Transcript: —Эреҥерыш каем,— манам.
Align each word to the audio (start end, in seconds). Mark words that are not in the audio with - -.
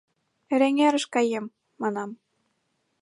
—Эреҥерыш 0.53 1.05
каем,— 1.13 1.45
манам. 1.81 2.09